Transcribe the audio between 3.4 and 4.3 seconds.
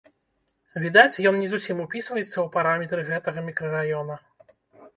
мікрараёна.